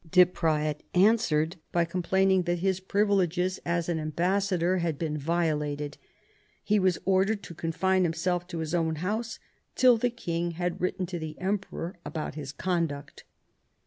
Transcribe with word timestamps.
De 0.09 0.25
Praet 0.25 0.81
answered 0.95 1.57
by 1.71 1.85
complaining 1.85 2.41
that 2.41 2.57
his 2.57 2.79
privileges 2.79 3.59
as 3.63 3.87
an 3.87 3.99
ambassador 3.99 4.79
had 4.79 4.95
vn 4.97 5.09
RENEWAL 5.17 5.17
OF 5.17 5.19
PEACE 5.19 5.27
109 5.27 5.47
been 5.47 5.57
violated. 5.77 5.97
He 6.63 6.79
was 6.79 6.97
ordered 7.05 7.43
to 7.43 7.53
confine 7.53 8.03
himself 8.03 8.47
to 8.47 8.57
his 8.57 8.73
own 8.73 8.95
house 8.95 9.37
tiU 9.75 9.99
the 9.99 10.09
king 10.09 10.51
had 10.57 10.81
written 10.81 11.05
to 11.05 11.19
the 11.19 11.37
Emperor 11.39 11.97
about 12.03 12.33
his 12.33 12.51
conduct. 12.51 13.25